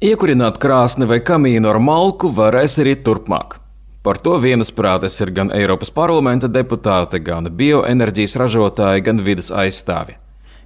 Iekurināt 0.00 0.56
krāsni 0.56 1.04
vai 1.04 1.18
kamīnu 1.20 1.68
ar 1.68 1.76
malku 1.76 2.30
varēs 2.32 2.78
arī 2.80 2.94
turpmāk. 3.04 3.58
Par 4.00 4.16
to 4.24 4.38
vienasprātes 4.40 5.18
ir 5.20 5.28
gan 5.36 5.52
Eiropas 5.52 5.92
parlamenta 5.92 6.48
deputāti, 6.48 7.20
gan 7.20 7.50
bioenerģijas 7.58 8.38
ražotāji, 8.40 9.04
gan 9.04 9.20
vidas 9.20 9.52
aizstāvi. 9.52 10.16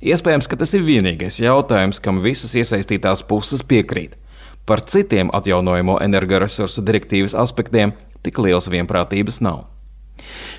Iespējams, 0.07 0.47
ka 0.47 0.61
tas 0.63 0.77
ir 0.79 0.87
vienīgais 0.87 1.41
jautājums, 1.43 1.99
kam 1.99 2.23
visas 2.23 2.55
iesaistītās 2.55 3.27
puses 3.27 3.67
piekrīt. 3.67 4.15
Par 4.71 4.87
citiem 4.87 5.35
atjaunojamo 5.35 5.99
energoresursu 6.07 6.87
direktīvas 6.87 7.35
aspektiem 7.35 7.99
tik 8.23 8.39
liels 8.39 8.71
vienprātības 8.71 9.43
nav. 9.43 9.65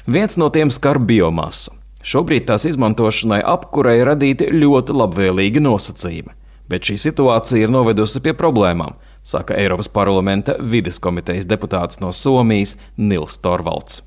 Viens 0.03 0.35
no 0.35 0.51
tiem 0.51 0.67
skar 0.67 0.99
biomasu. 0.99 1.71
Šobrīd 2.03 2.51
tās 2.51 2.67
izmantošanai 2.67 3.39
apkurei 3.39 4.01
radīti 4.03 4.51
ļoti 4.51 4.99
labvēlīgi 4.99 5.63
nosacījumi 5.63 6.41
bet 6.69 6.87
šī 6.87 6.97
situācija 7.01 7.65
ir 7.65 7.73
novedusi 7.73 8.21
pie 8.23 8.33
problēmām, 8.37 8.95
saka 9.23 9.57
Eiropas 9.59 9.89
parlamenta 9.91 10.57
vides 10.59 10.99
komitejas 11.01 11.47
deputāts 11.49 12.01
no 12.01 12.11
Somijas 12.11 12.75
Nils 12.97 13.37
Torvalds. 13.41 14.01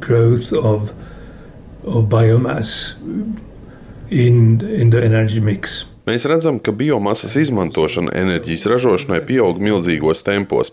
Growth 0.00 0.52
of, 0.52 0.92
of 1.84 2.04
biomass 2.12 2.92
in, 4.10 4.60
in 4.60 4.90
the 4.90 5.02
energy 5.02 5.40
mix. 5.40 5.86
Mēs 6.02 6.24
redzam, 6.26 6.56
ka 6.58 6.72
biomasas 6.74 7.36
izmantošana 7.38 8.10
enerģijas 8.18 8.64
ražošanai 8.72 9.20
pieaug 9.22 9.60
milzīgos 9.62 10.24
tempos. 10.26 10.72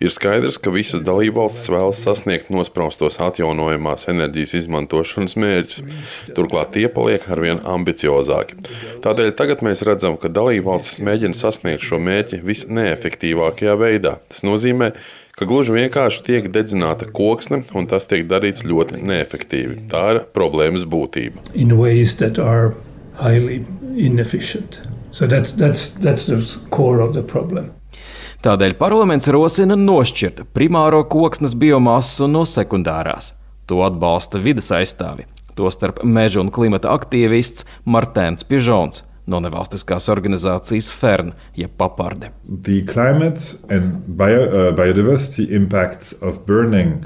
Ir 0.00 0.12
skaidrs, 0.14 0.56
ka 0.56 0.72
visas 0.72 1.02
dalībvalstis 1.04 1.68
vēlas 1.68 2.00
sasniegt 2.00 2.48
nospraustos 2.48 3.18
atjaunojamās 3.20 4.06
enerģijas 4.08 4.54
izmantošanas 4.62 5.36
mērķus. 5.36 5.98
Turklāt 6.36 6.72
tie 6.78 6.86
paliek 6.88 7.26
arvien 7.28 7.60
ambiciozāki. 7.60 8.56
Tādēļ 9.04 9.34
tagad 9.36 9.64
mēs 9.66 9.84
redzam, 9.84 10.16
ka 10.16 10.32
dalībvalstis 10.32 11.02
mēģina 11.04 11.36
sasniegt 11.36 11.84
šo 11.84 12.00
mērķi 12.00 12.40
visneefektīvākajā 12.48 13.74
veidā. 13.80 14.14
Tas 14.32 14.40
nozīmē, 14.48 14.94
ka 15.36 15.48
gluži 15.50 15.76
vienkārši 15.76 16.24
tiek 16.24 16.48
dedzināta 16.56 17.10
koksne, 17.12 17.60
un 17.76 17.90
tas 17.90 18.08
tiek 18.08 18.24
darīts 18.32 18.64
ļoti 18.64 19.04
neefektīvi. 19.12 19.82
Tā 19.92 20.06
ir 20.14 20.22
problēmas 20.32 20.88
būtība 20.88 21.44
inefficient. 23.96 24.80
So 25.10 25.26
that's, 25.26 25.52
that's, 25.52 25.90
that's 25.98 26.26
the 26.26 26.40
core 26.70 27.00
of 27.00 27.14
the 27.14 27.22
problem. 27.22 27.72
Tādēļ 28.40 28.78
parlaments 28.80 29.28
rosina 29.28 29.76
nošķirt 29.76 30.46
primāro 30.56 31.02
koksnes 31.04 31.52
biomasu 31.60 32.24
no 32.30 32.46
sekundārās. 32.48 33.34
To 33.68 33.82
atbalsta 33.84 34.40
vidas 34.40 34.70
aizstāvi, 34.72 35.26
tostarp 35.58 36.00
meža 36.04 36.40
un 36.40 36.48
klimata 36.48 36.88
aktīvists 36.94 37.66
Martēns 37.84 38.46
Pižons 38.48 39.04
no 39.30 39.40
nevalstiskās 39.44 40.08
organizācijas 40.10 40.90
FERN, 40.94 41.34
jeb 41.58 41.74
paparde. 41.78 42.32
The 42.48 42.80
climate 42.88 43.60
and 43.68 44.00
bio, 44.18 44.46
uh, 44.46 44.70
biodiversity 44.76 45.50
impacts 45.54 46.14
of 46.22 46.46
burning 46.46 47.04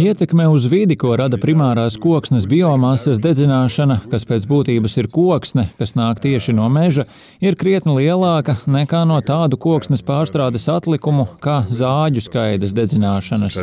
Ietekme 0.00 0.46
uz 0.48 0.64
vidi, 0.70 0.96
ko 0.96 1.12
rada 1.20 1.36
primārās 1.40 1.98
koksnes 2.00 2.46
biomasas 2.48 3.20
dedzināšana, 3.22 3.98
kas 4.12 4.24
pēc 4.28 4.46
būtības 4.48 4.96
ir 5.02 5.10
koksne, 5.12 5.66
kas 5.80 5.92
nāk 5.98 6.22
tieši 6.24 6.54
no 6.56 6.70
meža, 6.72 7.04
ir 7.44 7.58
krietni 7.60 7.98
lielāka 7.98 8.56
nekā 8.64 9.02
no 9.08 9.20
tādu 9.24 9.60
koksnes 9.60 10.04
pārstrādes 10.06 10.64
atlikumu 10.72 11.26
kā 11.44 11.62
zāģu 11.68 12.24
skaidas 12.24 12.72
dedzināšanas. 12.76 13.60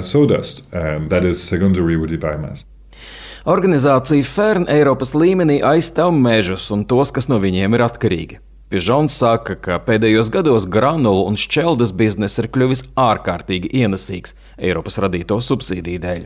Organizācija 3.50 4.22
FERN 4.30 4.70
Eiropas 4.70 5.16
līmenī 5.18 5.64
aizstāv 5.66 6.14
mežus 6.14 6.70
un 6.70 6.86
tos, 6.86 7.10
kas 7.10 7.26
no 7.32 7.42
viņiem 7.42 7.74
ir 7.74 7.88
atkarīgi. 7.88 8.42
Pižons 8.72 9.12
saka, 9.20 9.58
ka 9.60 9.82
pēdējos 9.84 10.30
gados 10.32 10.64
granulu 10.72 11.26
un 11.28 11.36
šķeldas 11.36 11.90
biznesa 11.92 12.46
ir 12.46 12.48
kļuvis 12.56 12.86
ārkārtīgi 12.96 13.68
ienesīgs 13.82 14.32
Eiropas 14.56 14.96
radīto 15.04 15.42
subsīdiju 15.44 16.00
dēļ. 16.06 16.22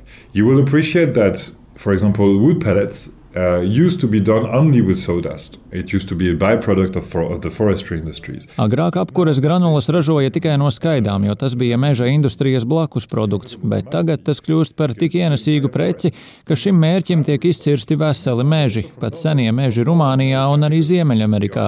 For 1.75 1.91
example, 1.91 2.37
wood 2.39 2.61
pellets 2.61 3.09
uh, 3.35 3.59
used 3.61 3.99
to 3.99 4.07
be 4.07 4.19
done 4.19 4.45
only 4.45 4.81
with 4.81 4.97
sawdust. 4.99 5.59
It 5.71 5.93
used 5.93 6.07
to 6.09 6.15
be 6.15 6.29
a 6.29 6.35
byproduct 6.35 6.95
of, 6.95 7.05
for, 7.05 7.21
of 7.21 7.41
the 7.41 7.49
forestry 7.49 7.99
industries. 7.99 8.45
Agrāk 8.57 8.95
apkures 8.95 9.39
granulas 9.43 9.89
ražoja 9.89 10.31
tikai 10.31 10.55
no 10.57 10.69
skaidām, 10.71 11.25
jo 11.27 11.35
tas 11.35 11.55
bija 11.55 11.77
meža 11.77 12.07
industrijas 12.07 12.63
blakus 12.65 13.07
produkts, 13.11 13.57
bet 13.61 13.89
tagad 13.91 14.23
tas 14.23 14.39
kļūst 14.43 14.75
par 14.79 14.93
tik 14.95 15.17
ienesīgu 15.19 15.71
preci, 15.73 16.13
ka 16.47 16.55
šim 16.55 16.79
mērķim 16.79 17.25
tiek 17.27 17.49
izcirsti 17.51 17.97
veseli 17.99 18.45
meži, 18.47 18.85
pat 19.01 19.19
senie 19.19 19.51
meži 19.51 19.83
Rumānijā 19.83 20.45
un 20.53 20.67
arī 20.67 20.79
Ziemeļamerikā. 20.85 21.67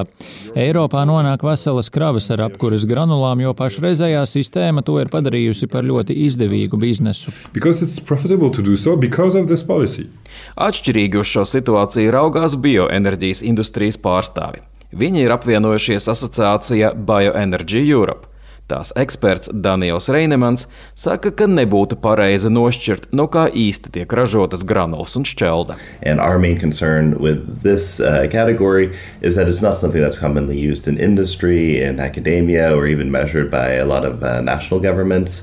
Eiropā 0.55 1.03
nonāk 1.09 1.43
veselas 1.43 1.91
kravas 1.91 2.31
ar 2.31 2.45
apkures 2.47 2.87
granulām, 2.87 3.43
jo 3.43 3.51
pašreizējā 3.57 4.23
sistēma 4.29 4.85
to 4.87 4.99
ir 5.01 5.11
padarījusi 5.11 5.67
par 5.71 5.83
ļoti 5.83 6.15
izdevīgu 6.27 6.79
biznesu. 6.79 7.35
Because 7.53 7.83
it's 7.83 7.99
profitable 7.99 8.51
to 8.51 8.63
do 8.63 8.77
so 8.77 8.95
because 8.95 9.35
of 9.35 9.51
this 9.51 9.63
policy. 9.67 10.07
Atšķirīgi 10.57 11.19
uz 11.19 11.29
šo 11.29 11.43
situāciju 11.57 12.15
raugās 12.15 12.55
bioenerģijas 12.61 13.43
industrijas 13.49 13.99
pārstāvi. 13.99 14.63
Viņi 14.95 15.25
ir 15.25 15.33
apvienojušies 15.35 16.07
asociācijā 16.13 16.93
Bioenergy 16.95 17.83
Europe. 17.83 18.26
Tās 18.67 18.89
eksperts 18.99 19.47
Daniels 19.53 20.09
Reinemans 20.11 20.65
saka, 20.91 21.31
ka 21.31 21.45
nebūtu 21.47 21.95
pareizi 22.03 22.49
nošķirt, 22.51 23.13
no 23.15 23.29
kā 23.31 23.45
īsti 23.47 23.93
tiek 23.95 24.11
ražotas 24.19 24.65
granulas 24.67 25.15
un 25.15 25.23
šķelda. 25.23 25.77
This 27.63 27.85
uh, 28.01 28.27
category 28.27 28.91
is 29.21 29.35
that 29.35 29.47
it's 29.47 29.61
not 29.61 29.77
something 29.77 30.01
that's 30.03 30.19
commonly 30.19 30.57
used 30.59 30.87
in 30.87 30.97
industry, 30.97 31.81
in 31.81 32.01
academia, 32.01 32.75
or 32.75 32.87
even 32.87 33.09
measured 33.09 33.49
by 33.49 33.79
a 33.79 33.85
lot 33.85 34.03
of 34.03 34.21
uh. 34.21 34.43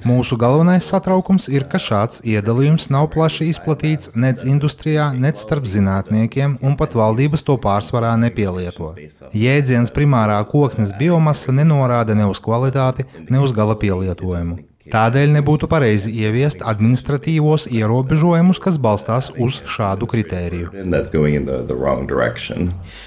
Mūsu 0.05 0.37
galvenais 0.37 0.85
satraukums 0.85 1.49
ir, 1.49 1.65
ka 1.65 1.81
šāds 1.81 2.21
iedalījums 2.29 2.91
nav 2.93 3.09
plaši 3.17 3.49
izplatīts 3.55 4.13
nec 4.21 4.45
industrijā, 4.45 5.09
nec 5.17 5.41
starp 5.41 5.65
zinātniekiem, 5.65 6.59
un 6.61 6.77
pat 6.77 6.93
valdības 6.93 7.47
to 7.49 7.57
pārsvarā 7.57 8.13
nepielieto. 8.21 8.93
Jēdziens 9.33 9.93
primārā 9.97 10.43
koksnes 10.53 10.93
biomasa 11.01 11.57
nenorāda 11.57 12.13
ne 12.19 12.29
uz 12.29 12.43
kvalitāti, 12.45 13.09
ne 13.29 13.43
uz 13.43 13.53
gala 13.57 13.77
pielietojumu. 13.79 14.63
Tādēļ 14.93 15.31
nebūtu 15.39 15.65
pareizi 15.71 16.11
ieviest 16.13 16.61
administratīvos 16.69 17.65
ierobežojumus, 17.73 18.59
kas 18.61 18.77
balstās 18.77 19.31
uz 19.41 19.63
šādu 19.65 20.05
kritēriju. 20.11 20.73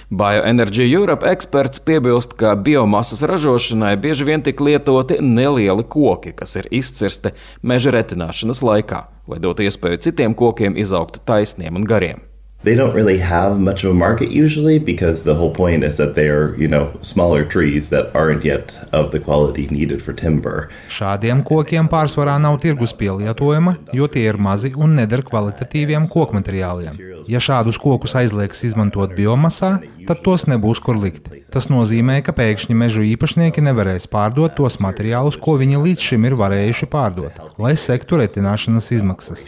Bioenergy 0.10 0.88
Europe 0.88 1.30
eksperts 1.30 1.84
piebilst, 1.86 2.34
ka 2.40 2.56
biomasas 2.58 3.22
ražošanai 3.30 3.94
bieži 4.02 4.26
vien 4.26 4.42
tiek 4.42 4.58
lietoti 4.58 5.20
nelieli 5.22 5.86
koki, 5.86 6.34
kas 6.34 6.58
ir 6.58 6.72
izcirsti 6.74 7.36
meža 7.62 7.94
retināšanas 7.94 8.64
laikā, 8.66 9.04
lai 9.30 9.38
dotu 9.44 9.68
iespēju 9.68 10.02
citiem 10.10 10.34
kokiem 10.38 10.82
izaugt 10.82 11.22
taisniem 11.30 11.78
un 11.78 11.86
gariem. 11.86 12.26
They 12.64 12.76
don't 12.76 12.94
really 12.94 13.20
have 13.20 13.60
much 13.60 13.84
of 13.84 13.92
a 13.92 13.94
market 13.94 14.32
usually 14.32 14.80
because 14.80 15.24
the 15.24 15.36
whole 15.36 15.52
point 15.52 15.84
is 15.84 15.98
that 15.98 16.16
they 16.16 16.28
are, 16.28 16.56
you 16.58 16.68
know, 16.68 16.92
smaller 17.02 17.46
trees 17.46 17.90
that 17.90 18.14
aren't 18.16 18.44
yet 18.44 18.80
of 18.92 19.12
the 19.12 19.20
quality 19.20 19.68
needed 19.68 20.02
for 20.02 20.14
timber. 20.14 20.70
Šādiem 20.90 21.44
kokiem 21.46 21.88
pārsvarā 21.88 22.38
nav 22.42 22.58
tirgus 22.64 22.96
pielietojuma, 22.98 23.78
jo 23.94 24.08
tie 24.08 24.26
ir 24.32 24.42
mazi 24.42 24.74
un 24.76 24.98
neder 24.98 25.22
kvalitatīviem 25.28 26.10
kokmateriāliem. 26.10 26.98
Ja 27.28 27.40
šādus 27.44 27.78
kokus 27.78 28.16
aizliegs 28.18 28.64
izmantot 28.66 29.14
biomasā, 29.14 29.78
tad 30.08 30.24
tos 30.26 30.48
nebūs 30.50 30.82
kur 30.84 30.98
likt. 31.00 31.30
Tas 31.54 31.70
nozīmē, 31.72 32.20
ka 32.26 32.34
pēkšņi 32.38 32.76
mežu 32.78 33.06
īpašnieki 33.08 33.64
nevarēs 33.68 34.10
pārdot 34.12 34.56
tos 34.58 34.80
materiālus, 34.84 35.38
ko 35.40 35.58
viņi 35.60 35.84
līdz 35.84 36.10
šim 36.10 36.28
ir 36.30 36.38
varējuši 36.40 36.90
pārdot, 36.92 37.42
lai 37.62 37.76
sektu 37.80 38.22
retināšanas 38.24 38.92
izmaksas. 38.96 39.44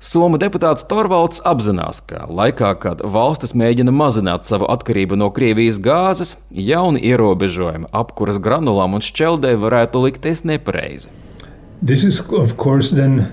Somu 0.00 0.38
deputāts 0.40 0.86
Torvalds 0.88 1.42
apzinās, 1.44 1.98
ka 2.08 2.22
laikā, 2.24 2.70
kad 2.80 3.02
valstis 3.04 3.52
mēģina 3.52 3.92
mazināt 3.92 4.48
savu 4.48 4.64
atkarību 4.72 5.18
no 5.20 5.28
Krievijas 5.36 5.76
gāzes, 5.84 6.38
jauni 6.48 7.02
ierobežojumi 7.04 7.90
apkuras 7.92 8.40
granulām 8.40 8.96
un 8.96 9.04
šķeldē 9.04 9.52
varētu 9.60 10.00
likties 10.06 10.40
nepareizi. 10.48 11.12
This 11.84 12.04
is, 12.04 12.22
of 12.32 12.56
course, 12.56 12.96
then 12.96 13.26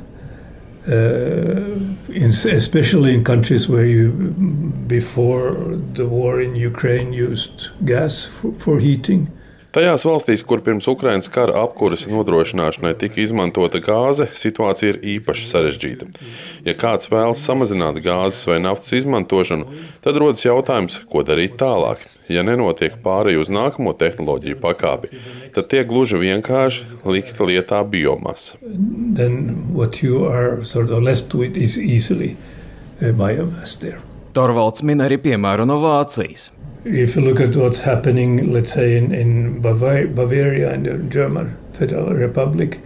Uh, 0.87 1.77
in, 2.13 2.29
especially 2.29 3.13
in 3.13 3.23
countries 3.23 3.67
where 3.67 3.85
you, 3.85 4.11
before 4.87 5.53
the 5.93 6.07
war 6.07 6.41
in 6.41 6.55
Ukraine, 6.55 7.11
used 7.11 7.67
gas 7.83 8.23
for, 8.23 8.53
for 8.53 8.79
heating. 8.79 9.29
Tajās 9.77 10.07
valstīs, 10.09 10.41
kur 10.41 10.63
pirms 10.65 10.87
Ukraiņas 10.89 11.27
kara 11.29 11.59
apkuras 11.61 12.07
nodrošināšanai 12.09 12.95
tika 12.97 13.19
izmantota 13.21 13.77
gāze, 13.77 14.25
situācija 14.33 14.95
ir 14.95 14.97
īpaši 15.11 15.45
sarežģīta. 15.51 16.07
Ja 16.65 16.73
kāds 16.73 17.11
vēlas 17.11 17.43
samazināt 17.45 17.99
gāzes 18.01 18.47
vai 18.49 18.57
naftas 18.63 18.95
izmantošanu, 18.97 19.69
tad 20.01 20.17
rodas 20.17 20.41
jautājums, 20.47 20.97
ko 21.11 21.21
darīt 21.27 21.59
tālāk. 21.61 22.01
Ja 22.25 22.41
nenotiek 22.41 22.97
pārēj 23.05 23.37
uz 23.43 23.53
nākamo 23.53 23.93
tehnoloģiju 24.01 24.57
pakāpi, 24.65 25.13
tad 25.53 25.69
tiek 25.69 25.85
gluži 25.85 26.23
vienkārši 26.25 27.05
likta 27.05 27.45
lietā 27.45 27.85
biomasa. 27.85 28.57
Sort 30.65 30.89
of 30.89 31.03
there. 33.77 34.01
Torvalds 34.33 34.81
min 34.81 35.05
arī 35.05 35.21
piemēru 35.21 35.69
no 35.69 35.77
Vācijas. 35.85 36.49
If 36.85 37.15
you 37.15 37.21
look 37.21 37.41
at 37.41 37.55
what's 37.55 37.81
happening, 37.81 38.53
let's 38.53 38.71
say 38.71 38.97
in, 38.97 39.13
in 39.13 39.61
Bavaria 39.61 40.73
and 40.73 40.85
the 40.85 40.97
German 41.09 41.57
Federal 41.73 42.13
Republic, 42.13 42.79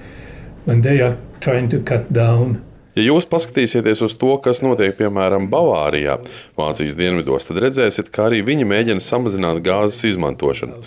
when 0.66 0.82
they 0.82 1.02
are 1.02 1.18
trying 1.40 1.70
to 1.70 1.80
cut 1.80 2.12
down 2.14 2.64
Ja 2.92 3.06
jūs 3.06 3.24
paskatīsieties 3.32 4.02
uz 4.04 4.18
to, 4.20 4.34
kas 4.44 4.60
notiek 4.66 4.98
piemēram 4.98 5.46
Bavārijā, 5.52 6.18
Vācijas 6.60 6.98
dienvidos, 7.00 7.46
tad 7.48 7.62
redzēsiet, 7.64 8.10
ka 8.12 8.26
arī 8.28 8.42
viņi 8.44 8.68
mēģina 8.68 9.04
samazināt 9.06 9.62
gāzes 9.64 10.04
izmantošanu. 10.10 10.82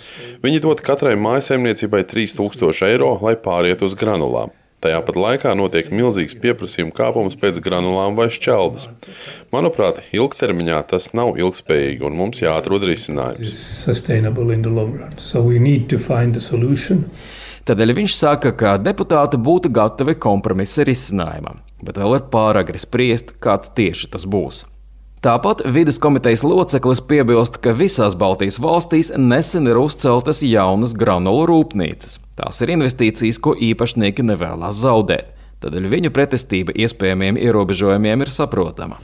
Viņi 0.45 0.61
dod 0.61 0.83
katrai 0.85 1.15
mājsaimniecībai 1.17 2.03
3000 2.11 2.85
eiro, 2.91 3.09
lai 3.25 3.33
pārietu 3.41 3.89
uz 3.89 3.97
granulām. 3.97 4.53
Tajā 4.85 5.01
pat 5.07 5.17
laikā 5.17 5.51
notiek 5.57 5.89
milzīgs 5.89 6.37
pieprasījuma 6.41 6.93
kāpums 6.93 7.37
pēc 7.41 7.57
granulām 7.65 8.13
vai 8.19 8.29
šķeldes. 8.33 8.87
Manuprāt, 9.55 10.03
ilgtermiņā 10.13 10.83
tas 10.93 11.09
nav 11.17 11.39
ilgspējīgi 11.41 12.05
un 12.05 12.17
mums 12.21 12.43
jāatrod 12.43 12.85
risinājums. 12.85 13.55
Tādēļ 17.65 17.95
viņš 17.97 18.13
saka, 18.13 18.53
ka 18.53 18.75
deputāti 18.77 19.41
būtu 19.41 19.73
gatavi 19.73 20.13
kompromisa 20.21 20.85
risinājumam 20.85 21.65
bet 21.85 21.99
vēl 22.01 22.19
ir 22.19 22.29
pāragri 22.33 22.81
spriest, 22.81 23.35
kāds 23.43 23.73
tieši 23.77 24.11
tas 24.15 24.25
būs. 24.29 24.63
Tāpat 25.25 25.63
vidas 25.73 25.97
komitejas 25.97 26.43
loceklis 26.45 26.99
piebilst, 27.01 27.55
ka 27.57 27.71
visās 27.73 28.13
Baltijas 28.13 28.59
valstīs 28.61 29.07
nesen 29.17 29.65
ir 29.65 29.79
uzceltas 29.81 30.43
jaunas 30.45 30.91
granulu 30.93 31.47
rūpnīcas. 31.49 32.19
Tās 32.37 32.61
ir 32.61 32.69
investīcijas, 32.75 33.39
ko 33.41 33.55
īpašnieki 33.57 34.21
nevēlas 34.21 34.77
zaudēt. 34.83 35.31
Tādēļ 35.65 35.87
viņu 35.89 36.11
pretestība 36.13 36.75
iespējamiem 36.77 37.39
ierobežojumiem 37.41 38.21
ir 38.21 38.33
saprotama. 38.35 38.99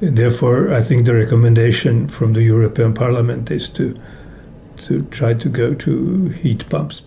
Therefore, 0.00 0.72
I 0.72 0.80
think 0.80 1.04
the 1.04 1.12
recommendation 1.12 2.08
from 2.08 2.32
the 2.32 2.46
European 2.48 2.94
Parliament 2.94 3.50
is 3.50 3.68
to 3.76 3.92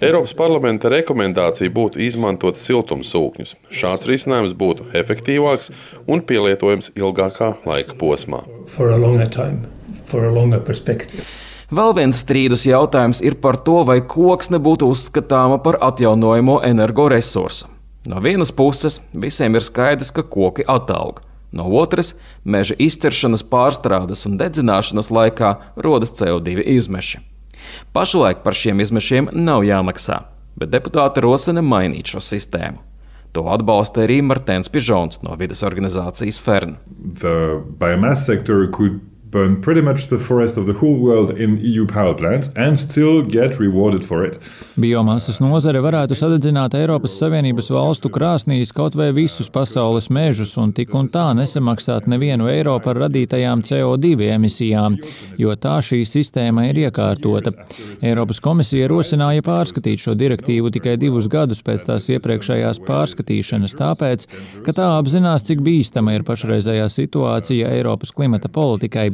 Eiropas 0.04 0.34
parlamenta 0.38 0.92
rekomendācija 0.92 1.72
būtu 1.74 2.02
izmantot 2.04 2.60
siltumsūkņus. 2.62 3.56
Šāds 3.72 4.10
risinājums 4.10 4.56
būtu 4.58 4.90
efektīvāks 4.98 5.72
un 6.08 6.24
pielietojams 6.28 6.94
ilgākā 7.00 7.54
laika 7.66 7.98
posmā. 8.00 8.44
Vēl 11.72 11.94
viens 11.96 12.18
strīdus 12.20 12.66
jautājums 12.68 13.22
ir 13.24 13.38
par 13.40 13.56
to, 13.64 13.78
vai 13.88 14.02
koksne 14.04 14.60
būtu 14.60 14.90
uzskatāma 14.92 15.62
par 15.64 15.78
atjaunojamo 15.80 16.60
energoresursu. 16.68 17.70
No 18.12 18.20
vienas 18.20 18.52
puses, 18.52 19.00
visiem 19.14 19.56
ir 19.56 19.64
skaidrs, 19.64 20.10
ka 20.12 20.26
koki 20.26 20.66
atalga. 20.68 21.22
No 21.52 21.68
otras, 21.80 22.16
meža 22.44 22.76
izciršanas, 22.80 23.44
pārstrādes 23.48 24.26
un 24.28 24.38
dedzināšanas 24.40 25.12
laikā 25.12 25.56
rodas 25.76 26.16
CO2 26.20 26.64
izmeši. 26.78 27.31
Pašlaik 27.94 28.44
par 28.46 28.58
šiem 28.58 28.80
izmešiem 28.84 29.30
nav 29.34 29.66
jāmaksā, 29.68 30.22
bet 30.56 30.72
deputāti 30.74 31.24
rosina 31.24 31.64
mainīt 31.66 32.14
šo 32.14 32.24
sistēmu. 32.24 32.82
To 33.32 33.46
atbalsta 33.48 34.04
arī 34.04 34.20
Martins 34.26 34.68
Pižons 34.72 35.22
no 35.24 35.38
vidas 35.40 35.64
organizācijas 35.64 36.42
FERN 36.44 36.76
burn 39.32 39.62
pretty 39.62 39.82
much 39.82 40.08
the 40.08 40.20
forest 40.20 40.58
of 40.58 40.66
the 40.66 40.74
whole 40.74 40.98
world 40.98 41.32
in 41.38 41.58
EU 41.62 41.86
power 41.88 42.14
plants 42.14 42.50
and 42.56 42.78
still 42.80 43.22
get 43.22 43.60
rewarded 43.60 44.04
for 44.04 44.26
it. 44.26 44.38
Biomasas 44.76 45.40
nozare 45.40 45.80
varētu 45.84 46.16
sadedzināt 46.20 46.76
Eiropas 46.76 47.16
Savienības 47.20 47.72
valstu 47.72 48.12
krāsnīs 48.12 48.74
kaut 48.76 48.96
vai 49.00 49.12
visus 49.16 49.50
pasaules 49.50 50.10
mežus 50.12 50.58
un 50.60 50.74
tik 50.76 50.94
un 50.98 51.08
tā 51.12 51.30
nesamaksāt 51.38 52.10
nevienu 52.12 52.50
eiro 52.52 52.76
par 52.84 53.00
radītajām 53.00 53.64
CO2 53.68 54.32
emisijām, 54.36 54.98
jo 55.40 55.56
tā 55.56 55.78
šī 55.86 56.02
sistēma 56.08 56.68
ir 56.70 56.82
iekārtota. 56.86 57.54
Eiropas 58.04 58.42
komisija 58.44 58.90
rosināja 58.92 59.46
pārskatīt 59.48 60.04
šo 60.04 60.18
direktīvu 60.20 60.74
tikai 60.76 60.98
divus 61.00 61.30
gadus 61.32 61.64
pēc 61.64 61.88
tās 61.88 62.10
iepriekšējās 62.12 62.84
pārskatīšanas, 62.88 63.78
tāpēc, 63.80 64.28
ka 64.66 64.76
tā 64.76 64.92
apzinās, 64.98 65.48
cik 65.48 65.64
bīstama 65.64 66.18
ir 66.18 66.28
pašreizējā 66.28 66.90
situācija 66.92 67.72
Eiropas 67.78 68.12
klimata 68.16 68.52
politikai. 68.52 69.12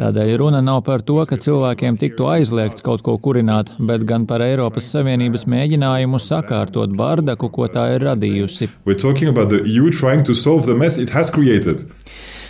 Tādēļ 0.00 0.32
runa 0.40 0.60
nav 0.64 0.80
par 0.86 1.04
to, 1.06 1.20
ka 1.30 1.38
cilvēkiem 1.38 1.98
tiktu 2.00 2.26
aizliegts 2.26 2.82
kaut 2.82 3.04
ko 3.06 3.14
kurināt, 3.22 3.74
bet 3.78 4.02
gan 4.08 4.26
par 4.26 4.42
Eiropas 4.42 4.88
Savienības 4.90 5.46
mēģinājumu 5.50 6.18
sakārtot 6.18 6.96
bardaku, 6.98 7.50
ko 7.54 7.68
tā 7.70 7.86
ir 7.94 8.06
radījusi. 8.08 8.70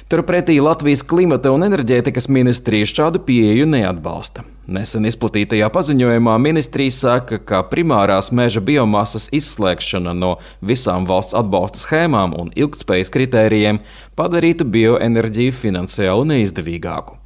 Turpretī 0.04 0.58
Latvijas 0.60 1.00
klimata 1.08 1.48
un 1.54 1.62
enerģētikas 1.64 2.26
ministrija 2.28 2.84
šādu 2.84 3.22
pieeju 3.24 3.64
neatbalsta. 3.72 4.42
Nesen 4.68 5.08
izplatītajā 5.08 5.70
paziņojumā 5.72 6.34
ministrija 6.44 6.92
saka, 6.92 7.38
ka 7.40 7.62
primārās 7.70 8.28
meža 8.28 8.60
biomasas 8.60 9.30
izslēgšana 9.32 10.12
no 10.12 10.34
visām 10.60 11.06
valsts 11.08 11.32
atbalsta 11.40 11.80
schēmām 11.80 12.36
un 12.36 12.50
ilgspējas 12.52 13.12
kritērijiem 13.16 13.80
padarītu 14.20 14.66
bioenerģiju 14.76 15.56
finansiāli 15.62 16.28
neizdevīgāku. 16.34 17.16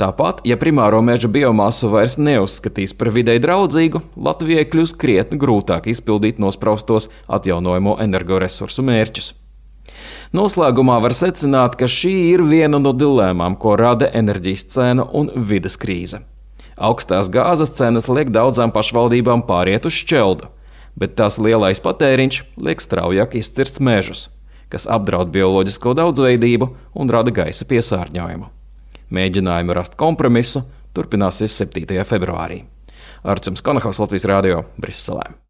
Tāpat, 0.00 0.40
ja 0.48 0.56
primāro 0.56 1.02
meža 1.04 1.28
biomasu 1.28 1.90
vairs 1.92 2.16
neuzskatīs 2.16 2.96
par 2.96 3.12
videi 3.12 3.36
draudzīgu, 3.44 4.00
Latvijai 4.16 4.64
kļūs 4.72 4.96
krietni 4.96 5.36
grūtāk 5.42 5.92
izpildīt 5.92 6.40
nospraustos 6.40 7.10
atjaunojamo 7.28 7.98
energoresursu 8.08 8.88
mērķus. 8.88 9.34
Noslēgumā 10.30 11.00
var 11.02 11.10
secināt, 11.10 11.74
ka 11.74 11.88
šī 11.90 12.12
ir 12.36 12.44
viena 12.46 12.78
no 12.78 12.92
dilēmām, 12.94 13.56
ko 13.58 13.74
rada 13.74 14.06
enerģijas 14.14 14.62
cena 14.70 15.02
un 15.10 15.26
vidas 15.34 15.74
krīze. 15.74 16.20
Augstās 16.78 17.26
gāzes 17.34 17.74
cenas 17.74 18.06
liek 18.06 18.30
daudzām 18.30 18.70
pašvaldībām 18.70 19.42
pāriet 19.48 19.90
uz 19.90 19.98
šķeldu, 19.98 20.46
bet 20.94 21.18
tās 21.18 21.40
lielais 21.42 21.82
patēriņš 21.82 22.40
liek 22.62 22.78
straujāk 22.78 23.34
izcirst 23.42 23.82
mežus, 23.82 24.28
kas 24.70 24.86
apdraud 24.86 25.34
bioloģisko 25.34 25.98
daudzveidību 25.98 26.70
un 26.94 27.10
rada 27.10 27.34
gaisa 27.34 27.66
piesārņojumu. 27.66 28.46
Mēģinājumi 29.10 29.80
rast 29.82 29.98
kompromisu 29.98 30.62
turpināsies 30.94 31.58
7. 31.58 32.06
februārī. 32.06 32.62
Arčuns 33.26 33.66
Konahaus 33.66 33.98
Latvijas 33.98 34.30
Rādio 34.30 34.62
Briselē. 34.78 35.40